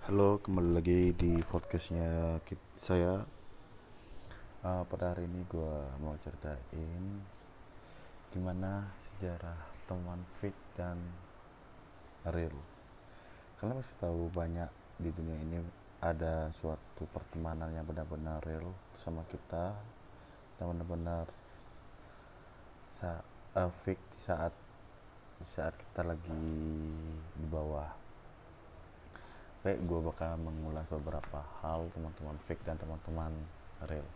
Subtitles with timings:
[0.00, 2.40] Halo, kembali lagi di podcastnya
[2.72, 3.20] saya.
[4.64, 7.20] Uh, pada hari ini gue mau ceritain
[8.32, 10.96] gimana sejarah teman fake dan
[12.32, 12.56] real.
[13.60, 15.60] Kalian pasti tahu banyak di dunia ini
[16.00, 19.76] ada suatu pertemanan yang benar-benar real sama kita
[20.56, 21.28] dan benar-benar
[22.88, 23.20] sa
[23.52, 24.56] uh, fake di saat
[25.36, 26.48] di saat kita lagi
[27.36, 27.99] di bawah
[29.60, 33.28] baik gue bakal mengulas beberapa hal teman-teman fake dan teman-teman
[33.92, 34.08] real.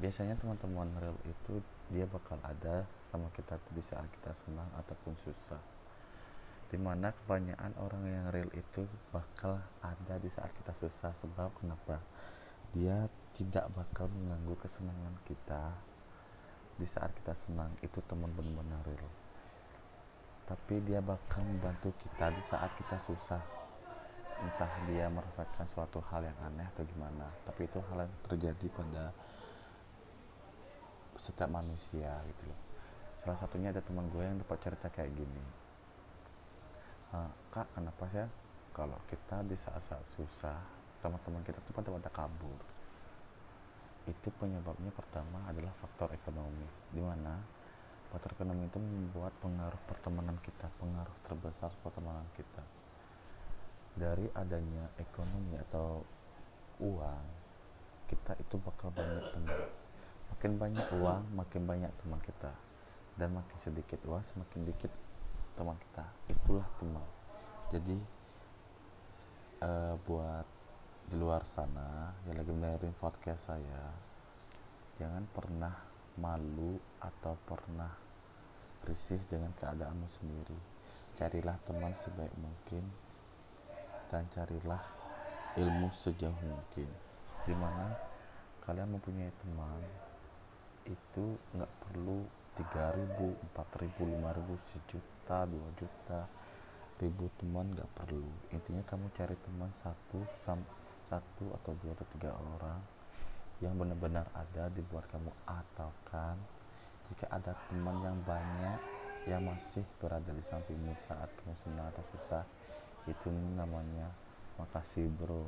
[0.00, 1.60] Biasanya teman-teman real itu
[1.92, 5.60] dia bakal ada sama kita di saat kita senang ataupun susah.
[6.72, 11.12] Di mana kebanyakan orang yang real itu bakal ada di saat kita susah.
[11.12, 12.00] Sebab kenapa?
[12.72, 13.04] Dia
[13.36, 15.76] tidak bakal mengganggu kesenangan kita
[16.80, 17.68] di saat kita senang.
[17.84, 19.12] Itu teman benar-benar real.
[20.48, 23.65] Tapi dia bakal membantu kita di saat kita susah
[24.36, 29.04] entah dia merasakan suatu hal yang aneh atau gimana tapi itu hal yang terjadi pada
[31.16, 32.60] setiap manusia gitu loh.
[33.24, 35.44] Salah satunya ada teman gue yang dapat cerita kayak gini.
[37.10, 38.26] E, kak kenapa ya
[38.76, 40.60] kalau kita di saat-saat susah
[41.00, 42.60] teman-teman kita tuh pada pada kabur?
[44.06, 46.68] Itu penyebabnya pertama adalah faktor ekonomi.
[46.92, 47.40] Di mana
[48.12, 52.62] faktor ekonomi itu membuat pengaruh pertemanan kita pengaruh terbesar pertemanan kita
[53.96, 56.04] dari adanya ekonomi atau
[56.84, 57.24] uang
[58.06, 59.58] kita itu bakal banyak teman
[60.36, 62.52] makin banyak uang makin banyak teman kita.
[63.16, 64.92] Dan makin sedikit uang semakin dikit
[65.56, 66.04] teman kita.
[66.28, 67.06] Itulah teman.
[67.72, 67.96] Jadi
[69.64, 70.46] uh, buat
[71.06, 73.94] di luar sana yang lagi mendengarin podcast saya
[74.98, 75.72] jangan pernah
[76.18, 77.94] malu atau pernah
[78.84, 80.58] risih dengan keadaanmu sendiri.
[81.16, 82.84] Carilah teman sebaik mungkin
[84.10, 84.82] dan carilah
[85.56, 86.88] ilmu sejauh mungkin.
[87.46, 87.94] Di mana
[88.66, 89.80] kalian mempunyai teman
[90.86, 92.26] itu nggak perlu
[92.58, 96.20] 3000 4000 5000 sejuta 2 juta
[96.96, 98.24] ribu teman nggak perlu.
[98.56, 100.24] Intinya kamu cari teman satu
[101.06, 102.80] satu atau dua atau tiga orang
[103.60, 105.28] yang benar-benar ada di buat kamu.
[105.44, 106.40] Atau kan
[107.12, 108.80] jika ada teman yang banyak
[109.26, 112.46] yang masih berada di sampingmu saat kamu senang atau susah
[113.06, 114.10] itu namanya
[114.58, 115.46] makasih bro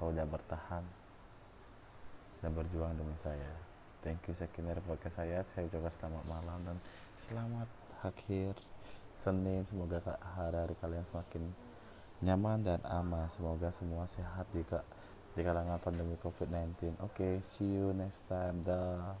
[0.00, 0.84] kau udah bertahan
[2.40, 3.52] dan berjuang demi saya.
[4.00, 5.44] Thank you sekian podcast saya.
[5.52, 6.76] Saya ucapkan selamat malam dan
[7.20, 7.68] selamat
[8.00, 8.56] akhir
[9.12, 9.68] Senin.
[9.68, 10.00] Semoga
[10.40, 11.52] hari-hari kalian semakin
[12.24, 13.28] nyaman dan aman.
[13.28, 14.64] Semoga semua sehat di,
[15.36, 18.64] di kalangan pandemi COVID-19 oke okay, see you next time.
[18.64, 19.12] Dah